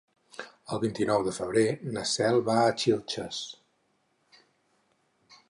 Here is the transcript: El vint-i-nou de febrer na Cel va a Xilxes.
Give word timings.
El 0.75 0.79
vint-i-nou 0.83 1.25
de 1.27 1.33
febrer 1.39 1.65
na 1.97 2.05
Cel 2.13 2.41
va 2.49 2.57
a 2.63 2.73
Xilxes. 2.85 3.43